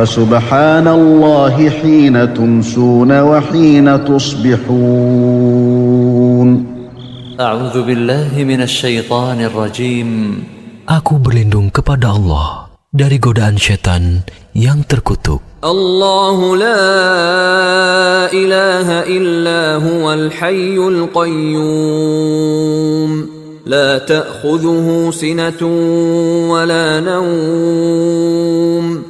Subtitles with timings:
[0.00, 4.70] فسبحان الله حين تمسون وحين تصبحون.
[7.40, 10.44] أعوذ بالله من الشيطان الرجيم.
[10.88, 14.24] Aku berlindung kepada Allah dari godaan setan
[14.56, 15.44] yang terkutuk.
[15.60, 21.60] الله لا إله إلا هو الحي القيوم
[23.68, 25.60] لا تأخذه سنة
[26.48, 29.09] ولا نوم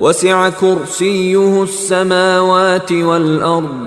[0.00, 3.86] وسع كرسيه السماوات والأرض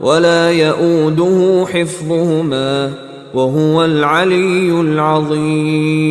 [0.00, 2.92] ولا يؤوده حفظهما
[3.34, 6.08] وهو العلي العظيم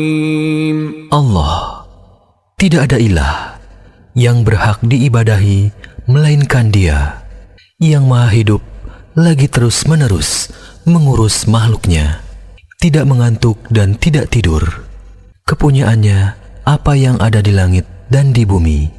[1.10, 1.88] Allah
[2.60, 3.58] tidak ada ilah
[4.14, 5.72] yang berhak diibadahi
[6.06, 7.24] melainkan Dia
[7.80, 8.62] yang Maha Hidup
[9.18, 10.52] lagi terus-menerus
[10.88, 12.24] mengurus makhluknya,
[12.82, 14.64] tidak mengantuk dan tidak tidur.
[15.46, 16.20] Kepunyaannya
[16.64, 18.90] apa yang ada di langit dan di bumi.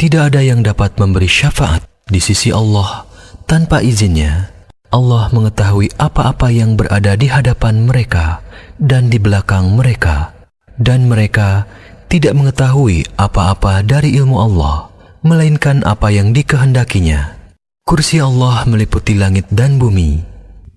[0.00, 3.04] Tidak ada yang dapat memberi syafaat di sisi Allah
[3.44, 4.48] tanpa izinnya.
[4.88, 8.40] Allah mengetahui apa-apa yang berada di hadapan mereka
[8.80, 10.32] dan di belakang mereka,
[10.80, 11.68] dan mereka
[12.08, 14.88] tidak mengetahui apa-apa dari ilmu Allah,
[15.20, 17.36] melainkan apa yang dikehendakinya.
[17.84, 20.24] Kursi Allah meliputi langit dan bumi,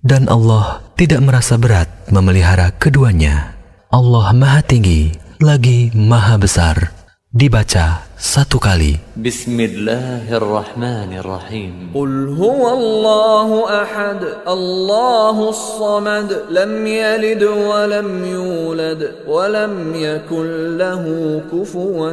[0.04, 3.56] dan Allah tidak merasa berat memelihara keduanya.
[3.88, 6.92] Allah Maha Tinggi lagi Maha Besar.
[7.32, 9.09] Dibaca satu kali.
[9.19, 13.49] بسم الله الرحمن الرحيم قل هو الله
[13.81, 21.03] أحد الله الصمد لم يلد ولم يولد ولم يكن له
[21.51, 22.11] كفوا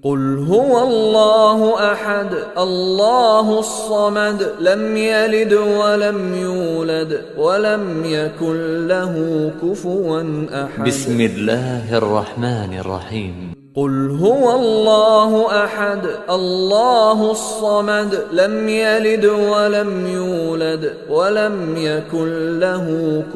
[0.00, 9.14] قل هو الله أحد الله الصمد لم يلد ولم يولد ولم يكن له
[9.60, 10.24] كفوا
[10.64, 10.84] أحد.
[10.88, 13.36] بسم الله الرحمن الرحيم.
[13.76, 15.30] قل هو الله
[15.64, 22.86] أحد الله الصمد لم يلد ولم يولد ولم يكن له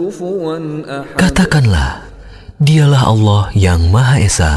[0.01, 0.59] كفوا
[0.89, 1.17] أحد.
[1.21, 2.09] Katakanlah,
[2.57, 4.53] dialah Allah yang Maha Esa.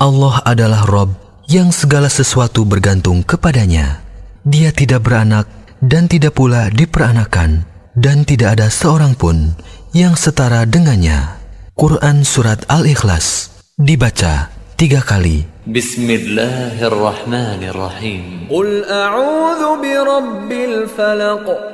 [0.00, 4.00] Allah adalah Rob yang segala sesuatu bergantung kepadanya.
[4.44, 5.46] Dia tidak beranak
[5.80, 7.64] dan tidak pula diperanakan
[7.96, 9.54] dan tidak ada seorang pun
[9.92, 11.36] yang setara dengannya.
[11.74, 15.42] Quran Surat Al-Ikhlas dibaca tiga kali.
[15.64, 18.52] Bismillahirrahmanirrahim.
[18.52, 21.73] Qul a'udhu birabbil falak.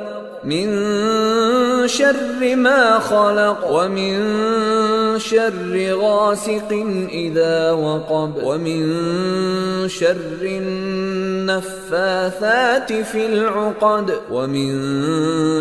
[0.44, 0.68] من
[1.88, 4.14] شر ما خلق ومن
[5.18, 6.70] شر غاسق
[7.10, 8.82] إذا وقب ومن
[9.88, 10.42] شر
[11.46, 14.70] النفاثات في العقد ومن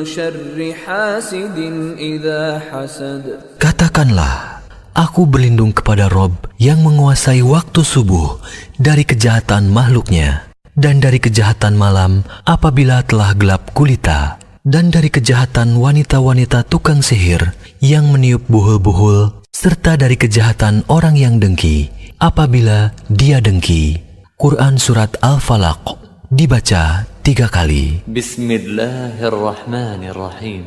[0.06, 1.58] شر حاسد
[1.98, 3.24] إذا حسد
[3.58, 4.62] Katakanlah,
[4.94, 6.32] aku berlindung kepada Rob
[6.62, 8.38] yang menguasai waktu subuh
[8.78, 10.46] dari kejahatan makhluknya,
[10.76, 18.10] dan dari kejahatan malam apabila telah gelap gulita, dan dari kejahatan wanita-wanita tukang sihir yang
[18.10, 24.02] meniup buhul-buhul, serta dari kejahatan orang yang dengki apabila dia dengki.
[24.36, 25.96] Quran Surat Al-Falaq
[26.28, 28.04] dibaca tiga kali.
[28.10, 30.66] بسم الله الرحمن الرحيم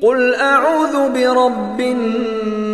[0.00, 1.78] قل أعوذ برب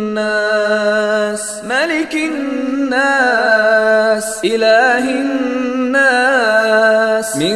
[0.07, 6.07] الناس ملك الناس إله الناس
[7.35, 7.55] من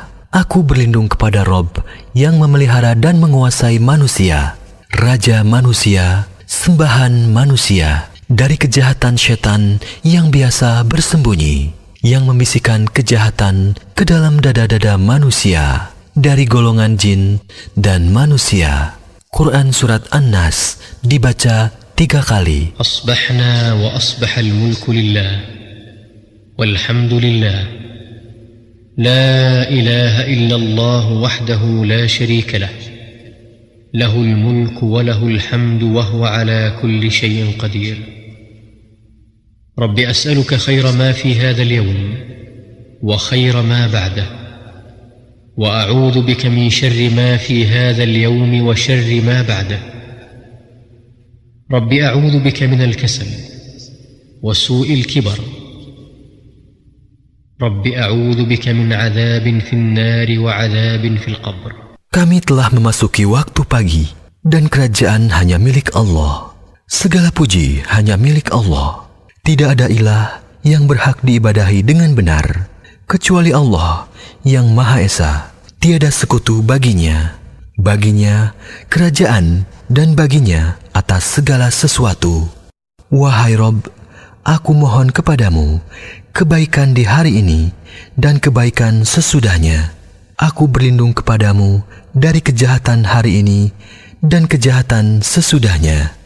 [0.31, 1.83] Aku berlindung kepada Rob
[2.15, 4.55] yang memelihara dan menguasai manusia,
[4.87, 14.39] Raja manusia, sembahan manusia, dari kejahatan setan yang biasa bersembunyi, yang membisikkan kejahatan ke dalam
[14.39, 17.43] dada-dada manusia, dari golongan jin
[17.75, 18.95] dan manusia.
[19.35, 22.71] Quran Surat An-Nas dibaca tiga kali.
[22.79, 25.43] Asbahna wa asbahal mulku lillah,
[26.55, 27.80] walhamdulillah.
[29.01, 32.69] لا إله إلا الله وحده لا شريك له.
[33.93, 37.97] له الملك وله الحمد وهو على كل شيء قدير.
[39.79, 42.15] رب أسألك خير ما في هذا اليوم
[43.03, 44.25] وخير ما بعده.
[45.57, 49.79] وأعوذ بك من شر ما في هذا اليوم وشر ما بعده.
[51.71, 53.27] رب أعوذ بك من الكسل
[54.41, 55.39] وسوء الكبر
[57.60, 61.72] رب أعوذ بك من عذاب في النار وعذاب في القبر
[62.12, 64.08] Kami telah memasuki waktu pagi,
[64.40, 66.56] dan kerajaan hanya milik Allah.
[66.88, 69.04] Segala puji hanya milik Allah.
[69.44, 72.72] Tidak ada ilah yang berhak diibadahi dengan benar,
[73.04, 74.08] kecuali Allah
[74.48, 75.52] yang Maha Esa.
[75.76, 77.36] Tiada sekutu baginya.
[77.76, 78.56] Baginya
[78.88, 82.48] kerajaan dan baginya atas segala sesuatu.
[83.12, 83.84] Wahai Rob,
[84.40, 85.84] aku mohon kepadamu
[86.31, 87.71] kebaikan di hari ini
[88.15, 89.93] dan kebaikan sesudahnya.
[90.39, 91.85] Aku berlindung kepadamu
[92.17, 93.69] dari kejahatan hari ini
[94.23, 96.17] dan kejahatan sesudahnya.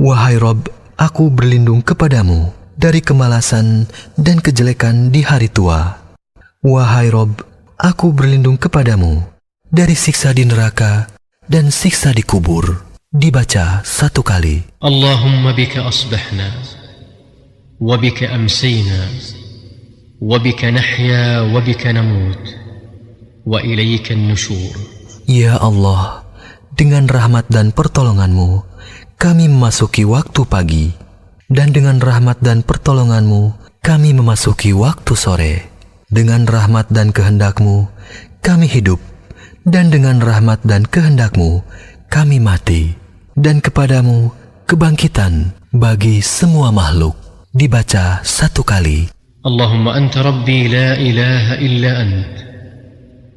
[0.00, 0.66] Wahai Rob,
[0.98, 3.86] aku berlindung kepadamu dari kemalasan
[4.18, 6.00] dan kejelekan di hari tua.
[6.64, 7.38] Wahai Rob,
[7.78, 9.22] aku berlindung kepadamu
[9.70, 11.06] dari siksa di neraka
[11.46, 12.82] dan siksa di kubur.
[13.12, 14.80] Dibaca satu kali.
[14.80, 16.48] Allahumma bika asbahna,
[17.76, 19.12] wa bika amsayna,
[20.21, 22.43] وبك نحيا وبك نموت
[23.45, 24.73] وإليك النشور
[25.27, 26.23] Ya Allah,
[26.71, 28.63] dengan rahmat dan pertolonganmu,
[29.19, 30.95] kami memasuki waktu pagi.
[31.51, 33.51] Dan dengan rahmat dan pertolonganmu,
[33.83, 35.55] kami memasuki waktu sore.
[36.07, 37.91] Dengan rahmat dan kehendakmu,
[38.39, 39.03] kami hidup.
[39.67, 41.59] Dan dengan rahmat dan kehendakmu,
[42.07, 42.95] kami mati.
[43.35, 44.31] Dan kepadamu,
[44.63, 47.19] kebangkitan bagi semua makhluk.
[47.51, 49.11] Dibaca satu kali.
[49.46, 52.36] اللهم أنت ربي لا إله إلا أنت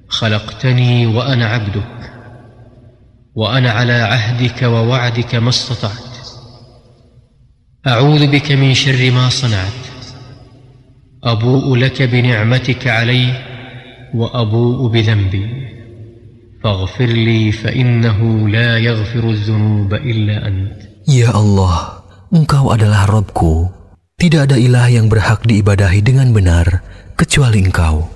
[0.07, 1.95] خلقتني وأنا عبدك
[3.35, 6.15] وأنا على عهدك ووعدك ما استطعت.
[7.87, 9.83] أعوذ بك من شر ما صنعت.
[11.23, 13.33] أبوء لك بنعمتك علي
[14.13, 15.47] وأبوء بذنبي.
[16.63, 20.79] فاغفر لي فإنه لا يغفر الذنوب إلا أنت.
[21.05, 23.74] Ya Allah, Engkau adalah Robku.
[24.25, 26.81] Tidak ada ilah yang berhak diibadahi dengan benar
[27.13, 28.09] kecuali Engkau.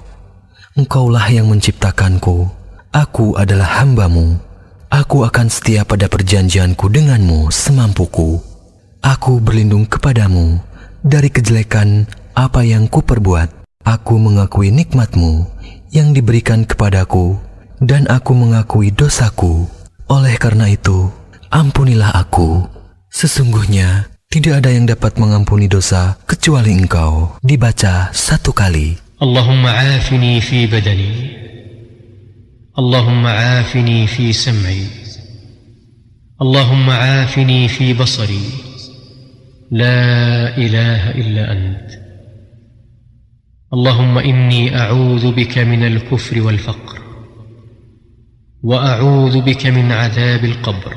[0.74, 2.50] Engkaulah yang menciptakanku.
[2.90, 4.42] Aku adalah hambamu.
[4.90, 8.42] Aku akan setia pada perjanjianku denganmu semampuku.
[9.06, 10.58] Aku berlindung kepadamu
[11.06, 13.70] dari kejelekan apa yang kuperbuat.
[13.86, 15.46] Aku mengakui nikmatmu
[15.94, 17.38] yang diberikan kepadaku
[17.86, 19.70] dan aku mengakui dosaku.
[20.10, 21.14] Oleh karena itu,
[21.54, 22.66] ampunilah aku.
[23.14, 27.39] Sesungguhnya tidak ada yang dapat mengampuni dosa kecuali Engkau.
[27.43, 29.05] Dibaca satu kali.
[29.23, 31.15] اللهم عافني في بدني
[32.79, 34.87] اللهم عافني في سمعي
[36.43, 38.47] اللهم عافني في بصري
[39.71, 41.91] لا اله الا انت
[43.73, 46.99] اللهم اني اعوذ بك من الكفر والفقر
[48.63, 50.97] واعوذ بك من عذاب القبر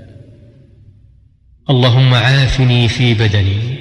[1.71, 3.79] اللهم عافني في بدني.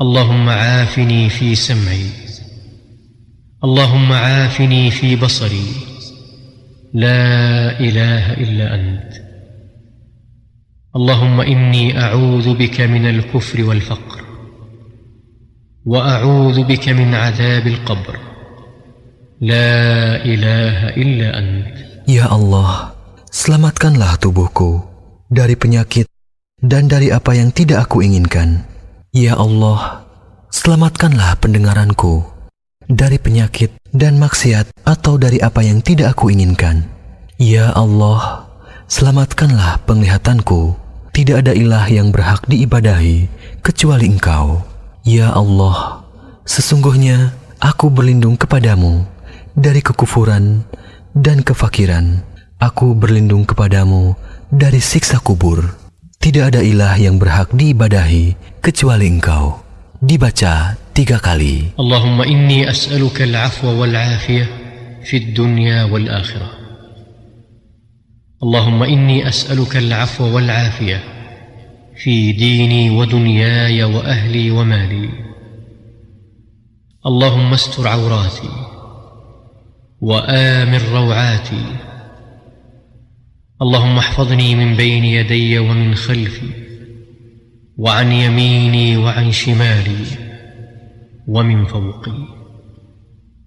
[0.00, 2.10] اللهم عافني في سمعي.
[3.64, 5.66] اللهم عافني في بصري.
[6.94, 9.12] لا إله إلا أنت.
[10.96, 14.22] اللهم إني أعوذ بك من الكفر والفقر.
[15.86, 18.18] وأعوذ بك من عذاب القبر.
[19.40, 21.76] لا إله إلا أنت.
[22.06, 22.94] Ya Allah,
[23.34, 24.78] selamatkanlah tubuhku
[25.26, 26.15] dari penyakit
[26.64, 28.64] dan dari apa yang tidak aku inginkan.
[29.12, 30.04] Ya Allah,
[30.52, 32.24] selamatkanlah pendengaranku
[32.88, 36.88] dari penyakit dan maksiat atau dari apa yang tidak aku inginkan.
[37.36, 38.48] Ya Allah,
[38.88, 40.76] selamatkanlah penglihatanku.
[41.16, 43.28] Tidak ada ilah yang berhak diibadahi
[43.64, 44.60] kecuali Engkau.
[45.00, 46.04] Ya Allah,
[46.44, 49.08] sesungguhnya aku berlindung kepadamu
[49.56, 50.68] dari kekufuran
[51.16, 52.20] dan kefakiran.
[52.60, 54.12] Aku berlindung kepadamu
[54.52, 55.85] dari siksa kubur.
[56.26, 59.62] Tidak ada ilah yang berhak diibadahi kecuali engkau.
[60.02, 61.70] Dibaca tiga kali.
[61.78, 64.50] Allahumma inni as'aluka al-afwa wal-afiyah
[65.06, 66.50] fi dunya wal-akhirah.
[68.42, 70.98] Allahumma inni as'aluka al-afwa wal-afiyah
[71.94, 75.06] fi dini wa wa ahli wa mali.
[80.02, 80.82] Wa amir.
[83.61, 86.49] اللهم احفظني من بين يدي ومن خلفي
[87.77, 90.05] وعن يميني وعن شمالي
[91.27, 92.19] ومن فوقي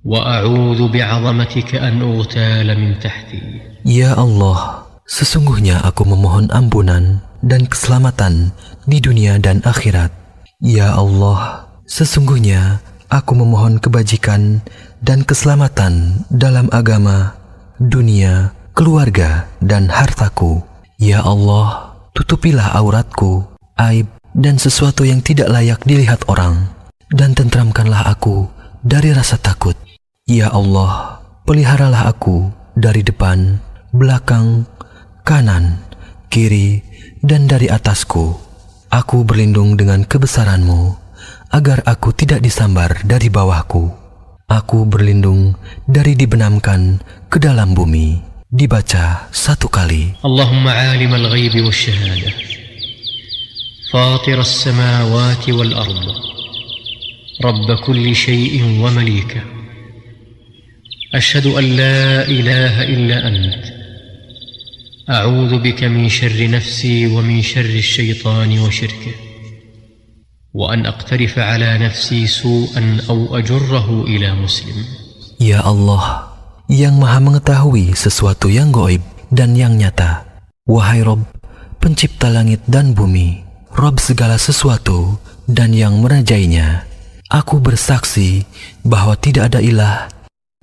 [0.04, 3.42] واعوذ بعظمتك ان اغتال من تحتي
[3.84, 8.56] Ya Allah, sesungguhnya aku memohon ampunan dan keselamatan
[8.88, 10.08] di dunia dan akhirat.
[10.64, 12.80] Ya Allah, sesungguhnya
[13.12, 14.64] aku memohon kebajikan
[15.04, 17.36] dan keselamatan dalam agama,
[17.76, 20.63] dunia, keluarga, dan hartaku.
[20.95, 23.43] Ya Allah, tutupilah auratku,
[23.75, 26.71] aib, dan sesuatu yang tidak layak dilihat orang,
[27.11, 28.47] dan tentramkanlah aku
[28.79, 29.75] dari rasa takut.
[30.23, 33.59] Ya Allah, peliharalah aku dari depan,
[33.91, 34.63] belakang,
[35.27, 35.83] kanan,
[36.31, 36.79] kiri,
[37.19, 38.31] dan dari atasku.
[38.95, 40.95] Aku berlindung dengan kebesaranmu,
[41.51, 43.91] agar aku tidak disambar dari bawahku.
[44.47, 48.28] Aku berlindung dari dibenamkan ke dalam bumi.
[48.49, 50.17] dibaca satu kali.
[50.25, 52.33] Allahumma alim al-ghayb wa-shahada.
[53.93, 56.05] Fatir as-samawati wal-ard.
[57.45, 59.45] Rabb kulli shay'in wa malika.
[61.13, 63.79] Ashhadu an la ilaha illa ant.
[65.09, 69.13] أعوذ بك من شر نفسي ومن شر الشيطان وشركه
[70.53, 74.85] وأن أقترف على نفسي سوءا أو أجره إلى مسلم
[75.41, 76.28] يا الله
[76.69, 79.01] yang maha mengetahui sesuatu yang goib
[79.33, 80.29] dan yang nyata.
[80.69, 81.25] Wahai Rob,
[81.81, 83.41] pencipta langit dan bumi,
[83.73, 85.17] Rob segala sesuatu
[85.49, 86.85] dan yang merajainya.
[87.25, 88.45] Aku bersaksi
[88.85, 90.13] bahwa tidak ada ilah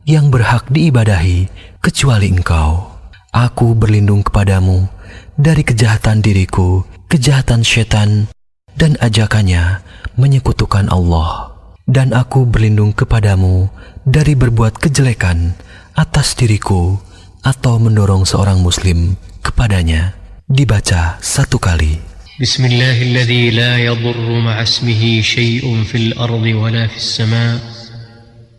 [0.07, 1.51] yang berhak diibadahi
[1.83, 2.87] kecuali engkau.
[3.35, 4.87] Aku berlindung kepadamu
[5.35, 8.31] dari kejahatan diriku, kejahatan setan,
[8.79, 9.83] dan ajakannya
[10.15, 11.51] menyekutukan Allah.
[11.87, 13.71] Dan aku berlindung kepadamu
[14.03, 15.55] dari berbuat kejelekan
[15.98, 16.98] atas diriku
[17.42, 20.14] atau mendorong seorang muslim kepadanya.
[20.46, 22.12] Dibaca satu kali.
[22.42, 27.60] بسم الله الذي لا يضر مع اسمه شيء في الارض ولا في السماء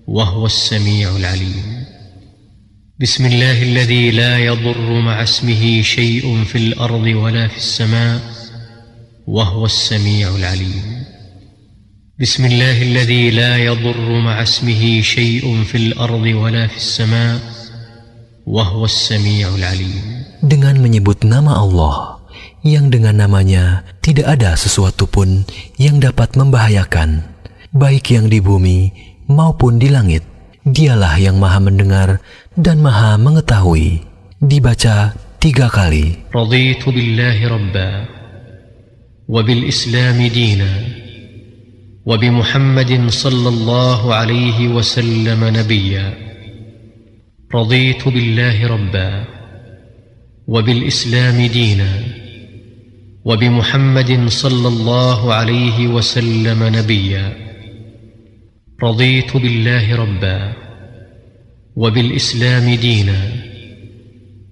[0.07, 1.85] وهو السميع العليم
[3.01, 8.21] بسم الله الذي لا يضر مع اسمه شيء في الارض ولا في السماء
[9.27, 11.05] وهو السميع العليم
[12.21, 17.41] بسم الله الذي لا يضر مع اسمه شيء في الارض ولا في السماء
[18.47, 22.19] وهو السميع العليم Dengan menyebut nama Allah,
[22.67, 25.47] yang dengan namanya tidak ada sesuatu pun
[25.79, 27.23] yang dapat membahayakan,
[27.75, 28.91] baik yang di bumi
[29.31, 30.23] maupun di langit.
[30.63, 32.23] Dialah yang maha mendengar
[32.55, 34.07] dan maha mengetahui.
[34.39, 35.11] Dibaca
[35.43, 36.23] tiga kali.
[36.31, 37.91] رضيت بالله ربا
[39.29, 40.96] وبالاسلام دينا
[42.08, 46.08] وبمحمد صلى الله عليه وسلم نبيا.
[47.56, 49.12] رضيت بالله ربا
[50.48, 51.92] وبالإسلام دينا
[53.28, 57.26] وبمحمد صلى الله عليه وسلم نبيا.
[58.84, 60.40] رضيت بالله ربا
[61.76, 63.22] وبالإسلام دينا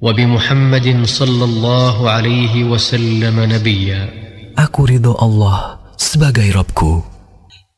[0.01, 4.01] وبمحمد صلى الله عليه وسلم نبيا.
[4.59, 7.14] Aku ridho Allah sebagai Robku,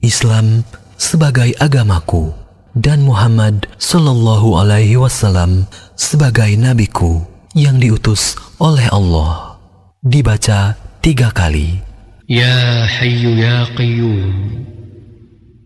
[0.03, 0.67] Islam
[0.99, 2.33] sebagai agamaku,
[2.75, 7.23] dan Muhammad Sallallahu Alaihi Wasallam sebagai nabiku
[7.53, 9.61] yang diutus oleh Allah.
[10.03, 11.93] Dibaca tiga kali.
[12.33, 14.65] يا حي يا قيوم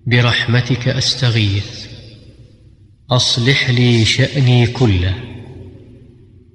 [0.07, 1.87] برحمتك استغيث
[3.11, 5.15] اصلح لي شاني كله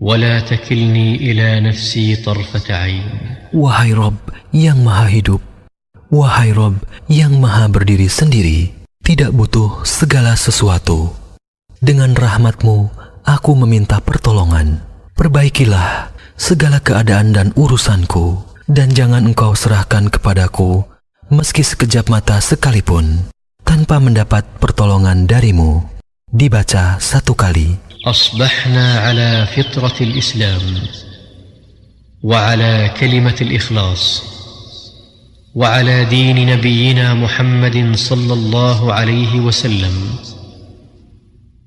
[0.01, 4.15] ولا تكلني الى نفسي طرفه عين Wahai Rob
[4.55, 5.43] yang maha hidup,
[6.11, 6.75] wahai Rob
[7.07, 11.15] yang maha berdiri sendiri, tidak butuh segala sesuatu.
[11.79, 12.91] Dengan rahmatmu,
[13.25, 14.83] aku meminta pertolongan.
[15.15, 20.83] Perbaikilah segala keadaan dan urusanku, dan jangan engkau serahkan kepadaku,
[21.31, 23.29] meski sekejap mata sekalipun,
[23.63, 25.85] tanpa mendapat pertolongan darimu.
[26.31, 27.79] Dibaca satu kali.
[28.01, 30.65] اصبحنا على فطره الاسلام
[32.23, 34.03] وعلى كلمه الاخلاص
[35.56, 39.94] وعلى دين نبينا محمد صلى الله عليه وسلم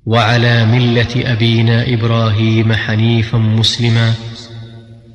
[0.06, 4.14] وعلى مله ابينا إبراهيم حنيفا مسلما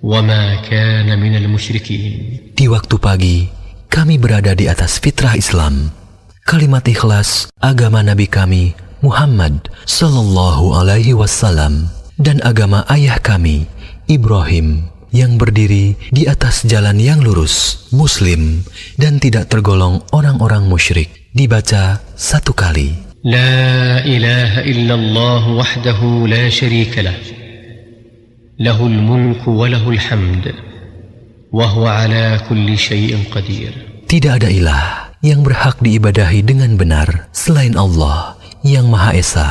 [0.04, 2.14] وما كان من المشركين
[2.56, 3.38] Di waktu pagi,
[3.88, 5.96] kami berada di atas fitrah Islam.
[6.44, 11.88] Kalimat ikhlas agama Nabi kami Muhammad Sallallahu Alaihi Wasallam
[12.20, 13.72] dan agama ayah kami
[14.12, 18.68] Ibrahim yang berdiri di atas jalan yang lurus, muslim,
[19.00, 21.32] dan tidak tergolong orang-orang musyrik.
[21.32, 22.92] Dibaca satu kali.
[23.24, 26.52] La ilaha illallah wahdahu la.
[28.60, 30.52] Lahul mulku wa hamd.
[31.56, 33.72] Wahuwa ala kulli syai'in qadir.
[34.12, 38.36] Tidak ada ilah yang berhak diibadahi dengan benar selain Allah
[38.68, 39.50] yang Maha Esa.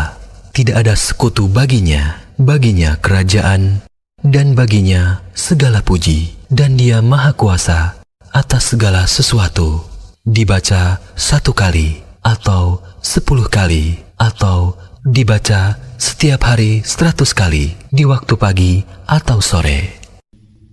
[0.55, 3.83] Tidak ada sekutu baginya, baginya kerajaan,
[4.24, 8.00] dan baginya segala puji, dan dia maha kuasa
[8.32, 9.84] atas segala sesuatu.
[10.24, 18.80] Dibaca satu kali, atau sepuluh kali, atau dibaca setiap hari seratus kali, di waktu pagi
[19.04, 20.00] atau sore.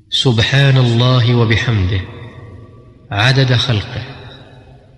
[0.07, 2.03] Subhanallah wa bihamdih,
[3.11, 4.05] adada khalqih,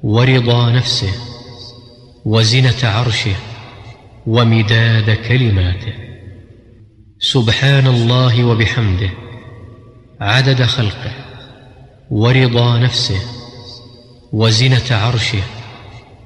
[0.05, 1.13] wa rida nafsih,
[2.21, 3.37] wa zinata arshih,
[4.29, 6.12] wa midada kalimatih.
[7.23, 9.09] سبحان الله وبحمده
[10.21, 11.11] عدد خلقه
[12.11, 13.19] ورضا نفسه
[14.33, 15.43] وزنة عرشه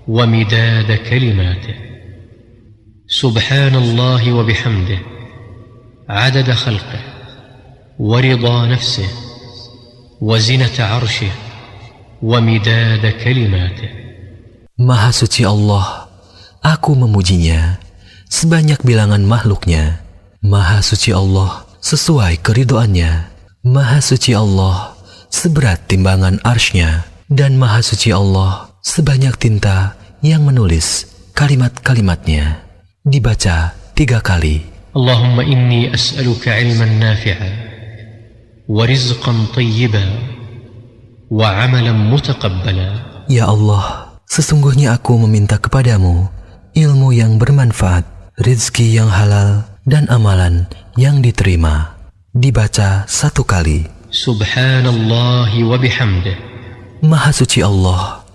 [0.08, 1.76] ومداد كلماته
[3.08, 5.00] سبحان الله وبحمده
[6.10, 7.00] عدد خلقه
[8.00, 9.10] ورضا نفسه
[10.22, 11.32] وزنة عرشه
[12.22, 13.90] ومداد كلماته
[14.78, 15.42] Maha suci
[16.62, 17.82] aku memujinya
[18.30, 20.07] sebanyak bilangan makhluknya.
[20.46, 23.34] Maha suci Allah sesuai keridoannya.
[23.66, 24.94] Maha suci Allah
[25.34, 27.10] seberat timbangan arsnya.
[27.28, 32.64] Dan maha suci Allah sebanyak tinta yang menulis kalimat-kalimatnya.
[33.04, 34.64] Dibaca tiga kali.
[34.96, 37.50] Allahumma inni as'aluka ilman nafi'a
[38.72, 40.00] wa rizqan tayyiba
[41.28, 42.88] wa amalan mutakabbala.
[43.28, 46.32] Ya Allah, sesungguhnya aku meminta kepadamu
[46.78, 48.08] ilmu yang bermanfaat,
[48.40, 50.68] rizki yang halal, dan amalan
[51.00, 51.96] yang diterima.
[52.36, 53.88] Dibaca satu kali.
[54.14, 56.32] Subhanallah wa bihamdi
[57.02, 58.26] Maha suci Allah,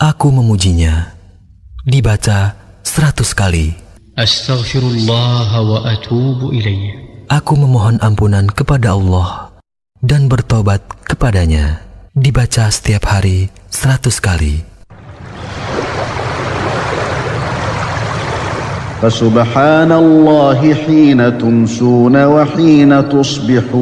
[0.00, 1.12] aku memujinya.
[1.84, 3.76] Dibaca seratus kali.
[4.16, 7.24] Astaghfirullah wa atubu ilaih.
[7.28, 9.52] Aku memohon ampunan kepada Allah
[10.00, 11.84] dan bertobat kepadanya.
[12.16, 14.64] Dibaca setiap hari seratus kali.
[19.02, 23.78] فسبحان الله حين تمسون وحين تصبحون.